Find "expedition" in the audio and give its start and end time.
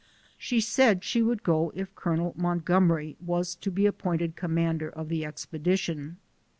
5.23-6.17